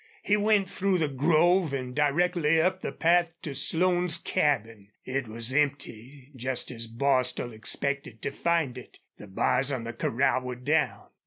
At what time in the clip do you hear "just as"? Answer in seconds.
6.35-6.87